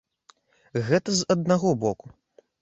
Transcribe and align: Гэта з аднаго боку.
Гэта 0.87 1.09
з 1.19 1.27
аднаго 1.35 1.75
боку. 1.85 2.11